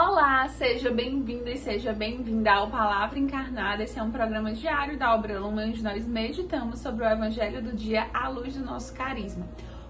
Olá, 0.00 0.46
seja 0.46 0.92
bem-vindo 0.92 1.48
e 1.48 1.56
seja 1.56 1.92
bem-vinda 1.92 2.52
ao 2.52 2.70
Palavra 2.70 3.18
Encarnada. 3.18 3.82
Esse 3.82 3.98
é 3.98 4.02
um 4.04 4.12
programa 4.12 4.52
diário 4.52 4.96
da 4.96 5.12
Obra 5.12 5.40
Luma, 5.40 5.62
onde 5.62 5.82
nós 5.82 6.06
meditamos 6.06 6.78
sobre 6.78 7.04
o 7.04 7.08
Evangelho 7.08 7.60
do 7.60 7.74
dia 7.74 8.06
à 8.14 8.28
luz 8.28 8.54
do 8.54 8.64
nosso 8.64 8.94
carisma. 8.94 9.44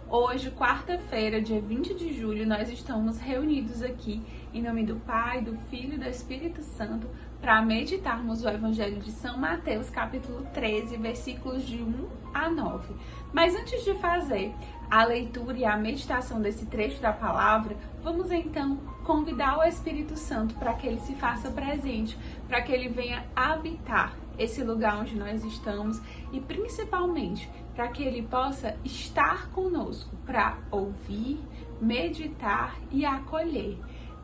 Hoje, 0.09 0.51
quarta-feira, 0.51 1.43
dia 1.43 1.61
20 1.61 1.93
de 1.93 2.15
julho, 2.15 2.47
nós 2.47 2.71
estamos 2.71 3.19
reunidos 3.19 3.83
aqui 3.83 4.23
em 4.55 4.63
nome 4.63 4.87
do 4.87 4.97
Pai, 4.97 5.43
do 5.43 5.55
Filho 5.69 5.97
e 5.97 5.99
do 5.99 6.09
Espírito 6.09 6.63
Santo 6.63 7.07
para 7.39 7.61
meditarmos 7.61 8.43
o 8.43 8.49
Evangelho 8.49 9.01
de 9.01 9.11
São 9.13 9.37
Mateus, 9.37 9.91
capítulo 9.91 10.47
13, 10.55 10.97
versículos 10.97 11.67
de 11.67 11.83
1 11.83 12.09
a 12.33 12.49
9. 12.49 12.95
Mas 13.31 13.55
antes 13.55 13.85
de 13.85 13.93
fazer 13.97 14.55
a 14.91 15.05
leitura 15.05 15.59
e 15.59 15.67
a 15.67 15.77
meditação 15.77 16.41
desse 16.41 16.65
trecho 16.65 17.03
da 17.03 17.13
palavra, 17.13 17.77
vamos 18.03 18.31
então 18.31 18.79
convidar 19.09 19.57
o 19.59 19.65
Espírito 19.65 20.19
Santo 20.19 20.55
para 20.57 20.75
que 20.75 20.87
ele 20.87 21.01
se 21.01 21.15
faça 21.15 21.51
presente, 21.51 22.15
para 22.47 22.61
que 22.61 22.71
ele 22.71 22.91
venha 22.91 23.25
habitar 23.35 24.15
esse 24.39 24.63
lugar 24.63 25.01
onde 25.01 25.17
nós 25.17 25.43
estamos 25.43 25.99
e 26.31 26.39
principalmente 26.39 27.51
para 27.75 27.89
que 27.89 28.03
ele 28.03 28.21
possa 28.21 28.77
estar 28.85 29.49
conosco 29.49 30.15
para 30.27 30.59
ouvir, 30.71 31.41
meditar 31.81 32.77
e 32.91 33.07
acolher 33.07 33.79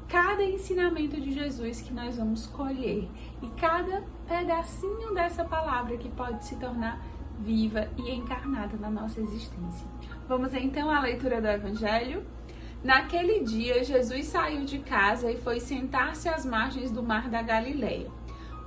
cada 0.07 0.45
ensinamento 0.45 1.19
de 1.19 1.33
Jesus 1.33 1.81
que 1.81 1.95
nós 1.95 2.19
vamos 2.19 2.47
colher 2.49 3.09
e 3.41 3.49
cada 3.59 4.05
pedacinho 4.29 5.15
dessa 5.15 5.47
palavra 5.47 5.97
que 5.97 6.11
pode 6.11 6.45
se 6.45 6.57
tornar 6.57 7.03
viva 7.41 7.89
e 7.97 8.11
encarnada 8.11 8.77
na 8.77 8.91
nossa 8.91 9.19
existência. 9.19 9.87
Vamos 10.29 10.53
então 10.53 10.91
à 10.91 11.01
leitura 11.01 11.41
do 11.41 11.49
Evangelho. 11.49 12.23
Naquele 12.85 13.43
dia, 13.43 13.83
Jesus 13.83 14.27
saiu 14.27 14.67
de 14.67 14.79
casa 14.79 15.33
e 15.33 15.39
foi 15.39 15.59
sentar-se 15.59 16.29
às 16.29 16.45
margens 16.45 16.91
do 16.91 17.03
mar 17.03 17.31
da 17.31 17.41
Galileia. 17.41 18.11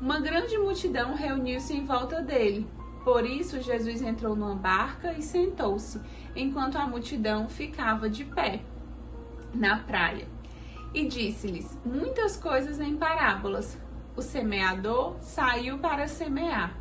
Uma 0.01 0.19
grande 0.19 0.57
multidão 0.57 1.13
reuniu-se 1.13 1.71
em 1.73 1.85
volta 1.85 2.19
dele. 2.21 2.67
Por 3.03 3.23
isso, 3.23 3.61
Jesus 3.61 4.01
entrou 4.01 4.35
numa 4.35 4.55
barca 4.55 5.13
e 5.13 5.21
sentou-se, 5.21 6.01
enquanto 6.35 6.77
a 6.77 6.87
multidão 6.87 7.47
ficava 7.47 8.09
de 8.09 8.25
pé 8.25 8.61
na 9.53 9.77
praia 9.77 10.27
e 10.93 11.07
disse-lhes 11.07 11.77
muitas 11.85 12.37
coisas 12.37 12.79
em 12.79 12.97
parábolas. 12.97 13.77
O 14.15 14.21
semeador 14.21 15.15
saiu 15.21 15.77
para 15.77 16.07
semear. 16.07 16.75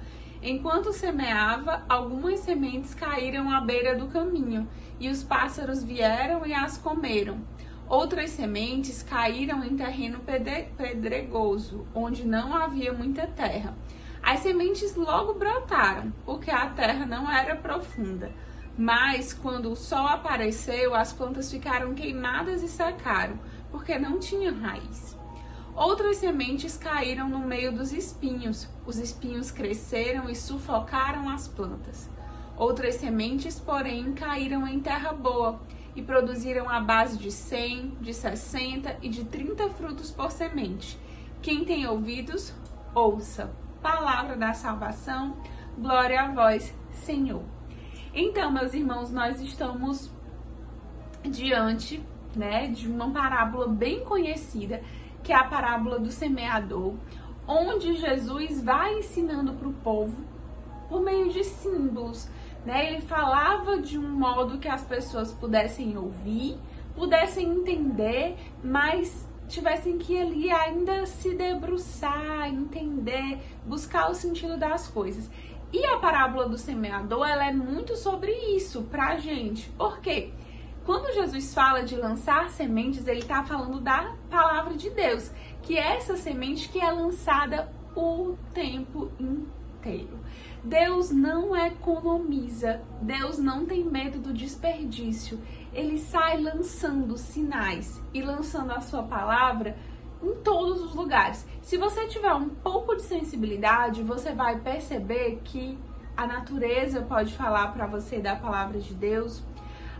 Enquanto 0.48 0.92
semeava, 0.92 1.82
algumas 1.88 2.38
sementes 2.38 2.94
caíram 2.94 3.50
à 3.50 3.60
beira 3.60 3.96
do 3.96 4.06
caminho, 4.06 4.68
e 5.00 5.08
os 5.08 5.24
pássaros 5.24 5.82
vieram 5.82 6.46
e 6.46 6.54
as 6.54 6.78
comeram. 6.78 7.40
Outras 7.88 8.30
sementes 8.30 9.02
caíram 9.02 9.64
em 9.64 9.76
terreno 9.76 10.20
pedregoso, 10.20 11.84
onde 11.92 12.24
não 12.24 12.54
havia 12.54 12.92
muita 12.92 13.26
terra. 13.26 13.76
As 14.22 14.38
sementes 14.38 14.94
logo 14.94 15.34
brotaram, 15.34 16.12
porque 16.24 16.52
a 16.52 16.68
terra 16.68 17.04
não 17.04 17.28
era 17.28 17.56
profunda. 17.56 18.30
Mas 18.78 19.32
quando 19.32 19.72
o 19.72 19.74
sol 19.74 20.06
apareceu, 20.06 20.94
as 20.94 21.12
plantas 21.12 21.50
ficaram 21.50 21.92
queimadas 21.92 22.62
e 22.62 22.68
secaram 22.68 23.36
porque 23.72 23.98
não 23.98 24.20
tinha 24.20 24.52
raiz. 24.52 25.15
Outras 25.76 26.16
sementes 26.16 26.74
caíram 26.78 27.28
no 27.28 27.38
meio 27.38 27.70
dos 27.70 27.92
espinhos. 27.92 28.66
Os 28.86 28.96
espinhos 28.96 29.50
cresceram 29.50 30.26
e 30.30 30.34
sufocaram 30.34 31.28
as 31.28 31.46
plantas. 31.46 32.08
Outras 32.56 32.94
sementes, 32.94 33.60
porém, 33.60 34.14
caíram 34.14 34.66
em 34.66 34.80
terra 34.80 35.12
boa 35.12 35.60
e 35.94 36.00
produziram 36.00 36.66
a 36.66 36.80
base 36.80 37.18
de 37.18 37.30
100, 37.30 37.98
de 38.00 38.14
60 38.14 38.96
e 39.02 39.10
de 39.10 39.24
30 39.24 39.68
frutos 39.68 40.10
por 40.10 40.30
semente. 40.30 40.98
Quem 41.42 41.62
tem 41.62 41.86
ouvidos, 41.86 42.54
ouça. 42.94 43.52
Palavra 43.82 44.34
da 44.34 44.54
salvação, 44.54 45.36
glória 45.76 46.22
a 46.22 46.32
vós, 46.32 46.74
Senhor. 46.90 47.42
Então, 48.14 48.50
meus 48.50 48.72
irmãos, 48.72 49.12
nós 49.12 49.42
estamos 49.42 50.10
diante 51.22 52.02
né, 52.34 52.66
de 52.66 52.88
uma 52.88 53.10
parábola 53.10 53.68
bem 53.68 54.02
conhecida, 54.04 54.82
que 55.26 55.32
é 55.32 55.36
a 55.36 55.42
parábola 55.42 55.98
do 55.98 56.12
semeador, 56.12 56.94
onde 57.48 57.96
Jesus 57.96 58.62
vai 58.62 59.00
ensinando 59.00 59.54
para 59.54 59.66
o 59.66 59.72
povo 59.72 60.24
por 60.88 61.00
meio 61.02 61.28
de 61.30 61.42
símbolos. 61.42 62.28
Né? 62.64 62.92
Ele 62.92 63.00
falava 63.00 63.76
de 63.78 63.98
um 63.98 64.08
modo 64.08 64.58
que 64.58 64.68
as 64.68 64.84
pessoas 64.84 65.32
pudessem 65.32 65.98
ouvir, 65.98 66.56
pudessem 66.94 67.50
entender, 67.50 68.36
mas 68.62 69.28
tivessem 69.48 69.98
que 69.98 70.16
ali 70.16 70.48
ainda 70.48 71.04
se 71.06 71.34
debruçar, 71.34 72.46
entender, 72.46 73.40
buscar 73.66 74.08
o 74.08 74.14
sentido 74.14 74.56
das 74.56 74.86
coisas. 74.86 75.28
E 75.72 75.84
a 75.86 75.98
parábola 75.98 76.48
do 76.48 76.56
semeador, 76.56 77.26
ela 77.26 77.48
é 77.48 77.52
muito 77.52 77.96
sobre 77.96 78.30
isso 78.56 78.82
pra 78.82 79.16
gente. 79.16 79.68
Por 79.70 79.98
quê? 79.98 80.30
Quando 80.86 81.12
Jesus 81.12 81.52
fala 81.52 81.82
de 81.82 81.96
lançar 81.96 82.48
sementes, 82.48 83.08
ele 83.08 83.18
está 83.18 83.42
falando 83.42 83.80
da 83.80 84.14
palavra 84.30 84.74
de 84.74 84.88
Deus, 84.88 85.32
que 85.60 85.76
é 85.76 85.96
essa 85.96 86.16
semente 86.16 86.68
que 86.68 86.78
é 86.78 86.88
lançada 86.92 87.72
o 87.96 88.36
tempo 88.54 89.10
inteiro. 89.18 90.20
Deus 90.62 91.10
não 91.10 91.56
economiza, 91.56 92.80
Deus 93.02 93.36
não 93.36 93.66
tem 93.66 93.82
medo 93.82 94.20
do 94.20 94.32
desperdício. 94.32 95.40
Ele 95.72 95.98
sai 95.98 96.40
lançando 96.40 97.18
sinais 97.18 98.00
e 98.14 98.22
lançando 98.22 98.70
a 98.70 98.80
sua 98.80 99.02
palavra 99.02 99.76
em 100.22 100.36
todos 100.36 100.80
os 100.80 100.94
lugares. 100.94 101.44
Se 101.62 101.76
você 101.76 102.06
tiver 102.06 102.32
um 102.32 102.48
pouco 102.48 102.94
de 102.94 103.02
sensibilidade, 103.02 104.04
você 104.04 104.32
vai 104.32 104.60
perceber 104.60 105.40
que 105.42 105.76
a 106.16 106.28
natureza 106.28 107.02
pode 107.02 107.34
falar 107.34 107.72
para 107.72 107.88
você 107.88 108.20
da 108.20 108.36
palavra 108.36 108.78
de 108.78 108.94
Deus, 108.94 109.42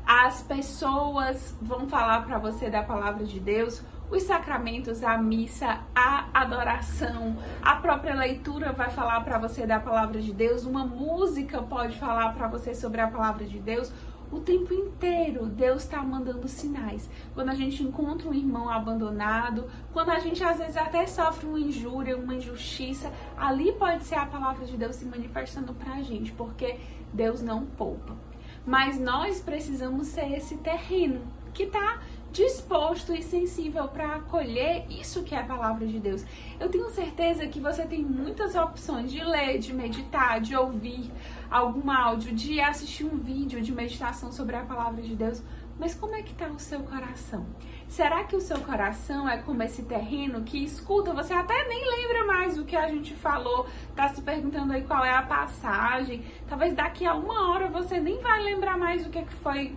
as 0.07 0.41
pessoas 0.41 1.57
vão 1.61 1.89
falar 1.89 2.25
para 2.25 2.39
você 2.39 2.71
da 2.71 2.81
palavra 2.81 3.25
de 3.25 3.41
Deus, 3.41 3.83
os 4.09 4.23
sacramentos, 4.23 5.03
a 5.03 5.19
missa, 5.19 5.81
a 5.93 6.29
adoração, 6.33 7.37
a 7.61 7.75
própria 7.75 8.15
leitura 8.15 8.73
vai 8.73 8.89
falar 8.89 9.23
para 9.23 9.37
você 9.37 9.67
da 9.67 9.81
palavra 9.81 10.21
de 10.23 10.33
Deus, 10.33 10.65
uma 10.65 10.87
música 10.87 11.61
pode 11.61 11.99
falar 11.99 12.33
para 12.35 12.47
você 12.47 12.73
sobre 12.73 13.01
a 13.01 13.09
palavra 13.09 13.45
de 13.45 13.59
Deus. 13.59 13.93
O 14.31 14.41
tempo 14.41 14.73
inteiro 14.75 15.47
Deus 15.47 15.85
está 15.85 16.03
mandando 16.03 16.49
sinais. 16.49 17.09
Quando 17.35 17.49
a 17.49 17.55
gente 17.55 17.83
encontra 17.83 18.29
um 18.29 18.35
irmão 18.35 18.69
abandonado, 18.69 19.69
quando 19.93 20.11
a 20.11 20.19
gente 20.19 20.43
às 20.43 20.59
vezes 20.59 20.77
até 20.77 21.07
sofre 21.07 21.47
uma 21.47 21.61
injúria, 21.61 22.17
uma 22.17 22.35
injustiça, 22.35 23.13
ali 23.37 23.73
pode 23.73 24.05
ser 24.05 24.17
a 24.17 24.27
palavra 24.27 24.65
de 24.67 24.77
Deus 24.77 24.97
se 24.97 25.05
manifestando 25.05 25.75
para 25.75 25.95
a 25.95 26.03
gente, 26.03 26.33
porque 26.33 26.79
Deus 27.13 27.41
não 27.41 27.65
poupa 27.65 28.26
mas 28.67 28.99
nós 28.99 29.41
precisamos 29.41 30.09
ser 30.09 30.33
esse 30.33 30.57
terreno 30.57 31.23
que 31.55 31.63
está 31.63 32.01
disposto 32.33 33.15
e 33.15 33.23
sensível 33.23 33.89
para 33.89 34.17
acolher 34.17 34.85
isso 34.91 35.23
que 35.23 35.35
é 35.35 35.39
a 35.39 35.45
palavra 35.45 35.87
de 35.87 35.99
Deus. 35.99 36.23
Eu 36.61 36.69
tenho 36.69 36.91
certeza 36.91 37.47
que 37.47 37.59
você 37.59 37.87
tem 37.87 38.03
muitas 38.03 38.55
opções 38.55 39.11
de 39.11 39.25
ler, 39.25 39.59
de 39.59 39.73
meditar, 39.73 40.39
de 40.41 40.55
ouvir 40.55 41.11
algum 41.51 41.91
áudio, 41.91 42.35
de 42.35 42.61
assistir 42.61 43.05
um 43.05 43.17
vídeo 43.17 43.63
de 43.63 43.73
meditação 43.73 44.31
sobre 44.31 44.57
a 44.57 44.63
palavra 44.63 45.01
de 45.01 45.15
Deus. 45.15 45.43
Mas 45.79 45.95
como 45.95 46.15
é 46.15 46.23
que 46.23 46.33
está 46.33 46.49
o 46.49 46.59
seu 46.59 46.81
coração? 46.81 47.47
Será 47.89 48.25
que 48.25 48.35
o 48.35 48.41
seu 48.41 48.61
coração 48.61 49.29
é 49.29 49.39
como 49.39 49.63
esse 49.63 49.83
terreno 49.83 50.43
que 50.43 50.63
escuta, 50.63 51.13
você 51.13 51.33
até 51.33 51.67
nem 51.69 51.85
lembra 51.89 52.27
mais 52.27 52.59
o 52.59 52.65
que 52.65 52.77
a 52.77 52.89
gente 52.89 53.15
falou, 53.15 53.67
tá 53.95 54.09
se 54.09 54.21
perguntando 54.23 54.73
aí 54.73 54.83
qual 54.83 55.05
é 55.05 55.15
a 55.15 55.23
passagem. 55.23 56.25
Talvez 56.49 56.75
daqui 56.75 57.07
a 57.07 57.15
uma 57.15 57.51
hora 57.51 57.69
você 57.69 58.01
nem 58.01 58.21
vai 58.21 58.43
lembrar 58.43 58.77
mais 58.77 59.07
o 59.07 59.11
que, 59.11 59.19
é 59.19 59.23
que 59.23 59.35
foi 59.35 59.75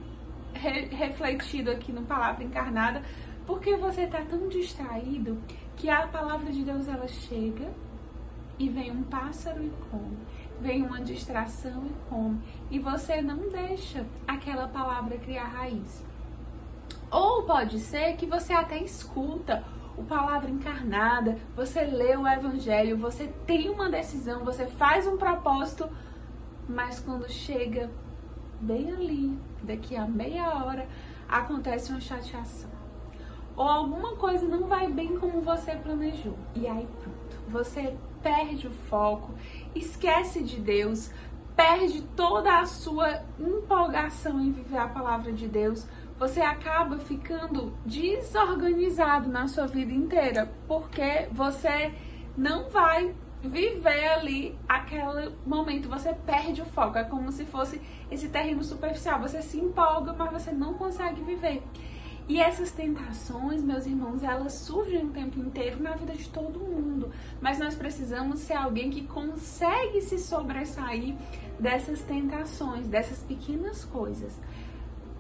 re 0.54 0.86
refletido 0.88 1.70
aqui 1.70 1.92
no 1.92 2.02
Palavra 2.02 2.44
Encarnada, 2.44 3.04
porque 3.46 3.78
você 3.78 4.08
tá 4.08 4.22
tão 4.28 4.48
distraído 4.48 5.42
que 5.76 5.90
a 5.90 6.08
palavra 6.08 6.52
de 6.52 6.64
Deus 6.64 6.88
ela 6.88 7.08
chega 7.08 7.72
e 8.58 8.68
vem 8.68 8.92
um 8.92 9.04
pássaro 9.04 9.64
e 9.64 9.72
come 9.90 10.18
vem 10.60 10.84
uma 10.84 11.02
distração 11.02 11.86
e 11.86 12.10
come. 12.10 12.40
E 12.70 12.80
você 12.80 13.22
não 13.22 13.50
deixa 13.50 14.06
aquela 14.28 14.68
palavra 14.68 15.18
criar 15.18 15.46
raiz. 15.46 16.04
Ou 17.12 17.44
pode 17.44 17.80
ser 17.80 18.16
que 18.16 18.26
você 18.26 18.54
até 18.54 18.78
escuta 18.84 19.64
o 19.98 20.04
palavra 20.04 20.50
encarnada, 20.50 21.38
você 21.56 21.82
lê 21.82 22.16
o 22.16 22.28
evangelho, 22.28 22.98
você 22.98 23.28
tem 23.46 23.70
uma 23.70 23.90
decisão, 23.90 24.46
você 24.46 24.66
faz 24.66 25.06
um 25.06 25.18
propósito, 25.18 25.90
mas 26.68 27.00
quando 27.00 27.30
chega 27.30 27.90
bem 28.62 28.92
ali, 28.92 29.38
daqui 29.64 29.96
a 29.96 30.06
meia 30.06 30.54
hora, 30.54 30.88
acontece 31.28 31.92
uma 31.92 32.00
chateação. 32.00 32.70
Ou 33.58 33.68
alguma 33.68 34.16
coisa 34.16 34.48
não 34.48 34.68
vai 34.68 34.88
bem 34.90 35.18
como 35.18 35.42
você 35.42 35.76
planejou. 35.76 36.38
E 36.56 36.66
aí 36.66 36.88
pronto, 37.02 37.38
você 37.50 37.98
perde 38.24 38.68
o 38.68 38.72
foco, 38.72 39.34
esquece 39.76 40.42
de 40.44 40.62
Deus, 40.62 41.12
perde 41.56 42.02
toda 42.16 42.60
a 42.60 42.66
sua 42.66 43.22
empolgação 43.38 44.40
em 44.40 44.52
viver 44.52 44.78
a 44.78 44.88
palavra 44.88 45.34
de 45.34 45.46
Deus, 45.46 45.86
você 46.20 46.42
acaba 46.42 47.00
ficando 47.00 47.74
desorganizado 47.86 49.30
na 49.30 49.48
sua 49.48 49.66
vida 49.68 49.94
inteira, 49.94 50.52
porque 50.68 51.30
você 51.32 51.94
não 52.38 52.70
vai 52.70 53.16
viver 53.42 54.08
ali 54.10 54.60
aquele 54.68 55.32
momento, 55.46 55.88
você 55.88 56.14
perde 56.14 56.62
o 56.62 56.66
foco, 56.66 56.98
é 56.98 57.06
como 57.06 57.32
se 57.32 57.46
fosse 57.46 57.82
esse 58.12 58.28
terreno 58.28 58.62
superficial, 58.64 59.22
você 59.22 59.42
se 59.42 59.58
empolga, 59.58 60.12
mas 60.12 60.32
você 60.32 60.52
não 60.52 60.74
consegue 60.74 61.22
viver. 61.22 61.64
E 62.28 62.40
essas 62.40 62.72
tentações, 62.72 63.64
meus 63.64 63.88
irmãos, 63.88 64.22
elas 64.22 64.54
surgem 64.54 65.06
o 65.06 65.10
tempo 65.10 65.40
inteiro 65.40 65.82
na 65.82 65.94
vida 65.94 66.14
de 66.14 66.30
todo 66.30 66.60
mundo. 66.60 67.12
Mas 67.42 67.58
nós 67.58 67.74
precisamos 67.74 68.42
ser 68.42 68.54
alguém 68.54 68.92
que 68.92 69.08
consegue 69.08 70.00
se 70.00 70.20
sobressair 70.20 71.16
dessas 71.60 72.04
tentações, 72.04 72.88
dessas 72.88 73.24
pequenas 73.24 73.84
coisas. 73.84 74.40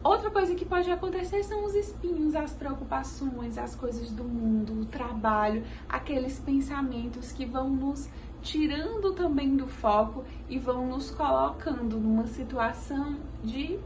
Outra 0.01 0.31
coisa 0.31 0.56
que 0.56 0.63
pode 0.63 0.90
acontecer 0.90 1.44
são 1.44 1.66
os 1.66 1.75
espinhos, 1.75 2.34
as 2.34 2.54
preocupações, 2.54 3.57
as 3.57 3.75
coisas 3.75 4.12
do 4.12 4.24
mundo, 4.24 4.81
o 4.81 4.86
trabalho, 4.86 5.63
aqueles 5.90 6.40
pensamentos 6.40 7.34
que 7.34 7.46
vão 7.46 7.69
nos 7.69 8.10
tirando 8.42 9.13
também 9.13 9.57
do 9.57 9.68
foco 9.68 10.24
e 10.48 10.57
vão 10.57 10.88
nos 10.88 11.12
colocando 11.12 12.00
numa 12.00 12.28
situação 12.28 13.18
de 13.44 13.78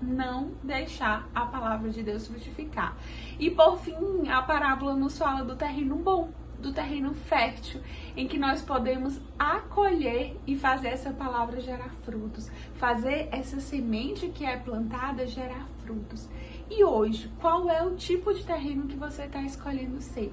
não 0.00 0.52
deixar 0.62 1.28
a 1.34 1.44
palavra 1.44 1.90
de 1.90 2.02
Deus 2.02 2.26
frutificar. 2.26 2.96
E 3.38 3.50
por 3.50 3.78
fim, 3.78 4.28
a 4.30 4.40
parábola 4.40 4.94
nos 4.94 5.18
fala 5.18 5.44
do 5.44 5.54
terreno 5.54 5.96
bom, 5.96 6.30
do 6.60 6.72
terreno 6.72 7.14
fértil, 7.14 7.80
em 8.16 8.26
que 8.26 8.38
nós 8.38 8.62
podemos 8.62 9.20
acolher 9.38 10.36
e 10.46 10.56
fazer 10.56 10.88
essa 10.88 11.10
palavra 11.10 11.60
gerar 11.60 11.90
frutos, 12.04 12.50
fazer 12.74 13.28
essa 13.30 13.60
semente 13.60 14.28
que 14.28 14.44
é 14.44 14.56
plantada 14.56 15.26
gerar 15.26 15.66
frutos. 15.84 16.28
E 16.70 16.82
hoje, 16.82 17.30
qual 17.40 17.70
é 17.70 17.82
o 17.82 17.94
tipo 17.94 18.32
de 18.32 18.44
terreno 18.44 18.86
que 18.86 18.96
você 18.96 19.22
está 19.24 19.42
escolhendo 19.42 20.00
ser? 20.00 20.32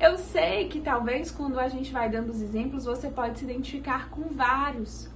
Eu 0.00 0.18
sei 0.18 0.68
que 0.68 0.80
talvez 0.80 1.30
quando 1.30 1.58
a 1.58 1.68
gente 1.68 1.92
vai 1.92 2.10
dando 2.10 2.30
os 2.30 2.40
exemplos, 2.40 2.84
você 2.84 3.08
pode 3.08 3.38
se 3.38 3.44
identificar 3.44 4.08
com 4.10 4.22
vários. 4.34 5.10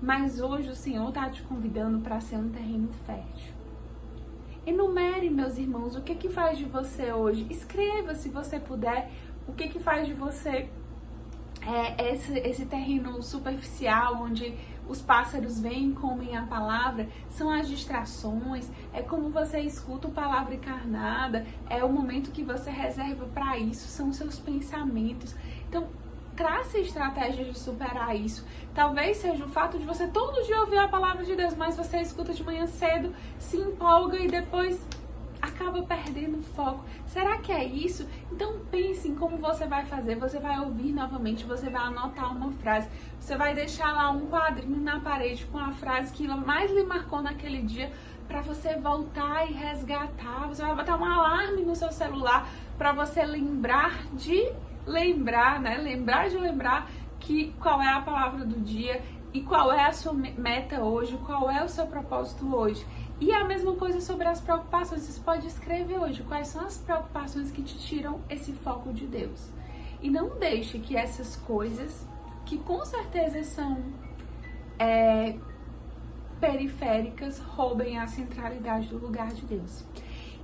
Mas 0.00 0.40
hoje 0.40 0.70
o 0.70 0.74
Senhor 0.74 1.08
está 1.08 1.30
te 1.30 1.42
convidando 1.42 2.00
para 2.00 2.20
ser 2.20 2.36
um 2.36 2.48
terreno 2.48 2.88
fértil. 3.06 3.54
Enumere, 4.64 5.28
meus 5.28 5.58
irmãos, 5.58 5.96
o 5.96 6.02
que 6.02 6.14
que 6.14 6.28
faz 6.28 6.56
de 6.56 6.64
você 6.64 7.12
hoje. 7.12 7.46
Escreva, 7.50 8.14
se 8.14 8.28
você 8.28 8.60
puder, 8.60 9.10
o 9.46 9.52
que 9.52 9.68
que 9.68 9.78
faz 9.78 10.06
de 10.06 10.14
você 10.14 10.68
é, 11.66 12.12
esse, 12.12 12.38
esse 12.38 12.66
terreno 12.66 13.22
superficial 13.22 14.22
onde 14.22 14.54
os 14.88 15.00
pássaros 15.00 15.60
vêm 15.60 15.90
e 15.90 15.92
comem 15.92 16.36
a 16.36 16.42
palavra, 16.42 17.08
são 17.30 17.50
as 17.50 17.68
distrações, 17.68 18.68
é 18.92 19.00
como 19.00 19.30
você 19.30 19.60
escuta 19.60 20.08
a 20.08 20.10
palavra 20.10 20.54
encarnada, 20.54 21.46
é 21.70 21.84
o 21.84 21.92
momento 21.92 22.32
que 22.32 22.42
você 22.42 22.70
reserva 22.70 23.26
para 23.26 23.56
isso, 23.58 23.86
são 23.88 24.12
seus 24.12 24.38
pensamentos. 24.38 25.34
Então, 25.68 25.86
trace 26.34 26.78
estratégias 26.78 27.46
de 27.46 27.58
superar 27.58 28.16
isso. 28.16 28.44
Talvez 28.74 29.18
seja 29.18 29.44
o 29.44 29.48
fato 29.48 29.78
de 29.78 29.84
você 29.84 30.08
todo 30.08 30.44
dia 30.44 30.60
ouvir 30.60 30.78
a 30.78 30.88
palavra 30.88 31.24
de 31.24 31.36
Deus, 31.36 31.54
mas 31.54 31.76
você 31.76 32.00
escuta 32.00 32.32
de 32.32 32.42
manhã 32.42 32.66
cedo, 32.66 33.14
se 33.38 33.56
empolga 33.56 34.18
e 34.18 34.26
depois 34.26 34.84
acaba 35.42 35.82
perdendo 35.82 36.38
o 36.38 36.42
foco. 36.42 36.84
Será 37.06 37.38
que 37.38 37.50
é 37.50 37.64
isso? 37.64 38.08
Então 38.30 38.60
pense 38.70 39.08
em 39.08 39.14
como 39.16 39.36
você 39.36 39.66
vai 39.66 39.84
fazer. 39.84 40.14
Você 40.14 40.38
vai 40.38 40.60
ouvir 40.60 40.92
novamente, 40.92 41.44
você 41.44 41.68
vai 41.68 41.82
anotar 41.82 42.34
uma 42.34 42.52
frase, 42.52 42.88
você 43.18 43.36
vai 43.36 43.52
deixar 43.52 43.92
lá 43.92 44.10
um 44.10 44.28
quadrinho 44.28 44.80
na 44.80 45.00
parede 45.00 45.44
com 45.46 45.58
a 45.58 45.72
frase 45.72 46.12
que 46.12 46.28
mais 46.28 46.70
lhe 46.70 46.84
marcou 46.84 47.20
naquele 47.20 47.60
dia 47.62 47.90
para 48.28 48.40
você 48.40 48.76
voltar 48.76 49.50
e 49.50 49.52
resgatar. 49.52 50.46
Você 50.48 50.62
vai 50.62 50.76
botar 50.76 50.96
um 50.96 51.04
alarme 51.04 51.62
no 51.62 51.74
seu 51.74 51.90
celular 51.90 52.48
para 52.78 52.92
você 52.92 53.24
lembrar 53.24 54.06
de 54.12 54.50
lembrar, 54.86 55.60
né? 55.60 55.76
Lembrar 55.76 56.30
de 56.30 56.38
lembrar 56.38 56.88
que 57.18 57.52
qual 57.60 57.80
é 57.82 57.92
a 57.92 58.00
palavra 58.00 58.44
do 58.44 58.60
dia 58.60 59.02
e 59.32 59.40
qual 59.40 59.72
é 59.72 59.86
a 59.86 59.92
sua 59.92 60.12
meta 60.12 60.82
hoje, 60.82 61.18
qual 61.24 61.50
é 61.50 61.64
o 61.64 61.68
seu 61.68 61.86
propósito 61.86 62.54
hoje. 62.54 62.86
E 63.20 63.32
a 63.32 63.44
mesma 63.44 63.74
coisa 63.74 64.00
sobre 64.00 64.26
as 64.26 64.40
preocupações. 64.40 65.02
Você 65.02 65.20
pode 65.20 65.46
escrever 65.46 65.98
hoje 65.98 66.22
quais 66.24 66.48
são 66.48 66.66
as 66.66 66.78
preocupações 66.78 67.50
que 67.50 67.62
te 67.62 67.78
tiram 67.78 68.20
esse 68.28 68.52
foco 68.52 68.92
de 68.92 69.06
Deus. 69.06 69.50
E 70.02 70.10
não 70.10 70.38
deixe 70.38 70.78
que 70.78 70.96
essas 70.96 71.36
coisas, 71.36 72.06
que 72.44 72.58
com 72.58 72.84
certeza 72.84 73.42
são 73.44 73.80
é, 74.78 75.36
periféricas, 76.40 77.38
roubem 77.38 77.98
a 77.98 78.06
centralidade 78.06 78.88
do 78.88 78.98
lugar 78.98 79.28
de 79.28 79.42
Deus. 79.46 79.84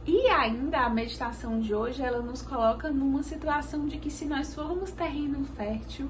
E 0.06 0.26
ainda 0.28 0.78
a 0.78 0.88
meditação 0.88 1.60
de 1.60 1.74
hoje, 1.74 2.02
ela 2.02 2.22
nos 2.22 2.40
coloca 2.40 2.90
numa 2.90 3.22
situação 3.22 3.86
de 3.86 3.98
que 3.98 4.10
se 4.10 4.24
nós 4.24 4.54
formos 4.54 4.92
terreno 4.92 5.44
fértil, 5.44 6.08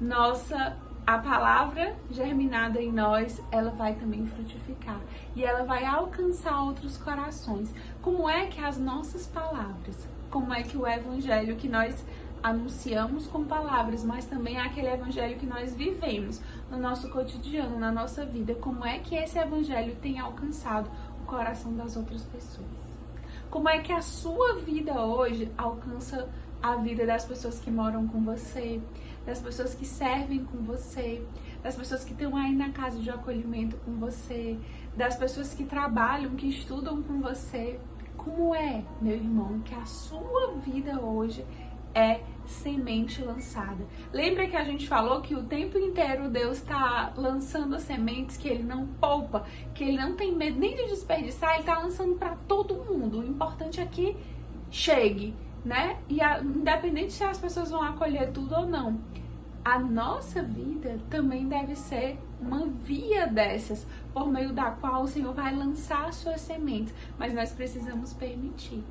nossa 0.00 0.78
a 1.06 1.18
palavra 1.18 1.94
germinada 2.10 2.80
em 2.80 2.90
nós, 2.90 3.42
ela 3.50 3.70
vai 3.70 3.94
também 3.94 4.26
frutificar 4.26 5.00
e 5.36 5.44
ela 5.44 5.64
vai 5.64 5.84
alcançar 5.84 6.62
outros 6.62 6.96
corações. 6.96 7.74
Como 8.00 8.28
é 8.28 8.46
que 8.46 8.64
as 8.64 8.78
nossas 8.78 9.26
palavras, 9.26 10.08
como 10.30 10.54
é 10.54 10.62
que 10.62 10.78
o 10.78 10.86
evangelho 10.86 11.56
que 11.56 11.68
nós 11.68 12.04
anunciamos 12.42 13.26
com 13.26 13.44
palavras, 13.44 14.04
mas 14.04 14.24
também 14.26 14.58
aquele 14.58 14.88
evangelho 14.88 15.38
que 15.38 15.46
nós 15.46 15.74
vivemos 15.74 16.40
no 16.70 16.78
nosso 16.78 17.10
cotidiano, 17.10 17.78
na 17.78 17.92
nossa 17.92 18.24
vida, 18.24 18.54
como 18.54 18.84
é 18.84 18.98
que 18.98 19.14
esse 19.14 19.38
evangelho 19.38 19.96
tem 19.96 20.18
alcançado 20.18 20.90
o 21.22 21.26
coração 21.26 21.74
das 21.74 21.96
outras 21.96 22.22
pessoas? 22.24 22.66
Como 23.50 23.68
é 23.68 23.78
que 23.78 23.92
a 23.92 24.00
sua 24.00 24.56
vida 24.56 25.00
hoje 25.00 25.50
alcança 25.56 26.28
a 26.62 26.76
vida 26.76 27.06
das 27.06 27.24
pessoas 27.24 27.60
que 27.60 27.70
moram 27.70 28.08
com 28.08 28.22
você, 28.22 28.80
das 29.26 29.40
pessoas 29.40 29.74
que 29.74 29.86
servem 29.86 30.44
com 30.44 30.58
você, 30.58 31.22
das 31.62 31.74
pessoas 31.74 32.04
que 32.04 32.12
estão 32.12 32.36
aí 32.36 32.54
na 32.54 32.70
casa 32.70 32.98
de 32.98 33.10
acolhimento 33.10 33.76
com 33.78 33.92
você, 33.92 34.58
das 34.96 35.16
pessoas 35.16 35.54
que 35.54 35.64
trabalham, 35.64 36.34
que 36.34 36.48
estudam 36.48 37.02
com 37.02 37.20
você. 37.20 37.80
Como 38.16 38.54
é, 38.54 38.82
meu 39.00 39.16
irmão, 39.16 39.60
que 39.60 39.74
a 39.74 39.84
sua 39.84 40.52
vida 40.64 41.00
hoje 41.00 41.44
é 41.94 42.20
semente 42.44 43.22
lançada. 43.22 43.86
Lembra 44.12 44.46
que 44.46 44.56
a 44.56 44.64
gente 44.64 44.86
falou 44.86 45.20
que 45.20 45.34
o 45.34 45.44
tempo 45.44 45.78
inteiro 45.78 46.28
Deus 46.28 46.58
está 46.58 47.12
lançando 47.16 47.78
sementes 47.78 48.36
que 48.36 48.48
ele 48.48 48.62
não 48.62 48.86
poupa, 48.86 49.46
que 49.74 49.84
ele 49.84 49.96
não 49.96 50.14
tem 50.14 50.34
medo 50.34 50.58
nem 50.58 50.74
de 50.74 50.88
desperdiçar, 50.88 51.52
ele 51.52 51.60
está 51.60 51.78
lançando 51.78 52.16
para 52.16 52.36
todo 52.48 52.84
mundo. 52.84 53.20
O 53.20 53.24
importante 53.24 53.80
é 53.80 53.86
que 53.86 54.16
chegue, 54.70 55.34
né? 55.64 55.96
E 56.08 56.20
a, 56.20 56.40
independente 56.40 57.12
se 57.12 57.24
as 57.24 57.38
pessoas 57.38 57.70
vão 57.70 57.82
acolher 57.82 58.30
tudo 58.32 58.54
ou 58.54 58.66
não, 58.66 59.00
a 59.64 59.78
nossa 59.78 60.42
vida 60.42 60.98
também 61.08 61.48
deve 61.48 61.74
ser 61.74 62.18
uma 62.38 62.66
via 62.66 63.26
dessas, 63.26 63.86
por 64.12 64.30
meio 64.30 64.52
da 64.52 64.70
qual 64.72 65.04
o 65.04 65.08
Senhor 65.08 65.32
vai 65.32 65.54
lançar 65.54 66.12
suas 66.12 66.42
sementes, 66.42 66.92
mas 67.18 67.32
nós 67.32 67.50
precisamos 67.52 68.12
permitir. 68.12 68.84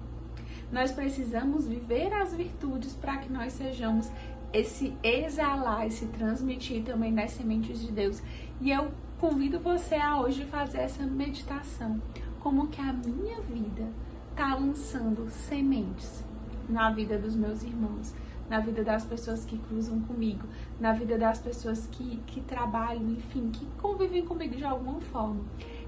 Nós 0.72 0.92
precisamos 0.92 1.68
viver 1.68 2.12
as 2.12 2.34
virtudes 2.34 2.94
para 2.94 3.18
que 3.18 3.32
nós 3.32 3.54
sejamos 3.54 4.12
esse 4.52 4.98
exalar, 5.04 5.86
esse 5.86 6.08
transmitir 6.08 6.84
também 6.84 7.14
das 7.14 7.32
sementes 7.32 7.80
de 7.80 7.92
Deus. 7.92 8.24
E 8.60 8.72
eu 8.72 8.92
convido 9.20 9.60
você 9.60 9.96
a 9.96 10.20
hoje 10.20 10.46
fazer 10.46 10.80
essa 10.80 11.04
meditação, 11.04 12.02
como 12.40 12.68
que 12.68 12.82
a 12.82 12.92
minha 12.92 13.40
vida 13.42 13.88
está 14.32 14.56
lançando 14.56 15.30
sementes 15.30 16.24
na 16.70 16.90
vida 16.92 17.18
dos 17.18 17.36
meus 17.36 17.64
irmãos, 17.64 18.14
na 18.50 18.60
vida 18.60 18.84
das 18.84 19.06
pessoas 19.06 19.46
que 19.46 19.58
cruzam 19.58 20.00
comigo, 20.02 20.48
na 20.80 20.94
vida 20.94 21.18
das 21.18 21.40
pessoas 21.40 21.88
que, 21.92 22.18
que 22.28 22.42
trabalham, 22.42 23.10
enfim, 23.12 23.50
que 23.52 23.66
convivem 23.82 24.26
comigo 24.26 24.56
de 24.56 24.64
alguma 24.64 25.00
forma. 25.02 25.42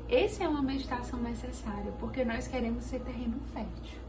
Essa 0.07 0.43
é 0.43 0.47
uma 0.47 0.61
meditação 0.61 1.19
necessária, 1.19 1.91
porque 1.99 2.23
nós 2.23 2.47
queremos 2.47 2.83
ser 2.83 3.01
terreno 3.01 3.39
fértil 3.53 3.99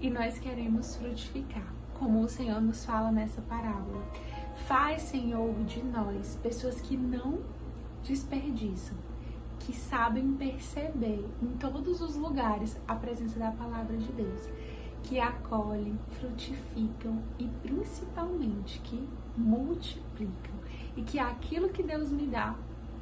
e 0.00 0.10
nós 0.10 0.38
queremos 0.38 0.96
frutificar, 0.96 1.72
como 1.94 2.20
o 2.22 2.28
Senhor 2.28 2.60
nos 2.60 2.84
fala 2.84 3.10
nessa 3.10 3.40
parábola. 3.42 4.04
Faz, 4.66 5.02
Senhor, 5.02 5.54
de 5.64 5.82
nós 5.82 6.38
pessoas 6.42 6.80
que 6.80 6.96
não 6.96 7.38
desperdiçam, 8.02 8.96
que 9.60 9.74
sabem 9.74 10.32
perceber 10.34 11.24
em 11.42 11.48
todos 11.58 12.00
os 12.00 12.16
lugares 12.16 12.76
a 12.86 12.94
presença 12.94 13.38
da 13.38 13.50
palavra 13.50 13.96
de 13.96 14.10
Deus, 14.12 14.48
que 15.06 15.20
acolhem, 15.20 15.98
frutificam 16.18 17.22
e 17.38 17.46
principalmente 17.62 18.80
que 18.80 19.08
multiplicam, 19.36 20.54
e 20.96 21.02
que 21.02 21.18
aquilo 21.18 21.68
que 21.68 21.82
Deus 21.82 22.10
me 22.10 22.26
dá 22.26 22.56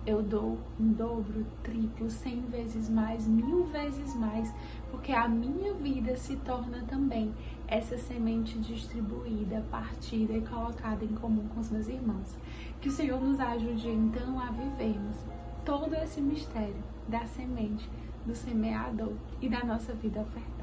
eu 0.06 0.22
dou 0.22 0.58
um 0.78 0.92
dobro, 0.92 1.46
triplo, 1.62 2.10
cem 2.10 2.42
vezes 2.42 2.90
mais, 2.90 3.26
mil 3.26 3.64
vezes 3.64 4.14
mais, 4.14 4.52
porque 4.90 5.12
a 5.12 5.26
minha 5.26 5.72
vida 5.72 6.14
se 6.14 6.36
torna 6.36 6.84
também 6.86 7.32
essa 7.66 7.96
semente 7.96 8.58
distribuída, 8.58 9.64
partida 9.70 10.34
e 10.34 10.42
colocada 10.42 11.06
em 11.06 11.14
comum 11.14 11.48
com 11.48 11.60
os 11.60 11.70
meus 11.70 11.88
irmãos. 11.88 12.36
Que 12.82 12.88
o 12.88 12.92
Senhor 12.92 13.18
nos 13.18 13.40
ajude 13.40 13.88
então 13.88 14.38
a 14.38 14.50
vivermos 14.50 15.16
todo 15.64 15.94
esse 15.94 16.20
mistério 16.20 16.84
da 17.08 17.24
semente, 17.24 17.88
do 18.26 18.34
semeador 18.34 19.14
e 19.40 19.48
da 19.48 19.64
nossa 19.64 19.94
vida 19.94 20.20
ofertada. 20.20 20.53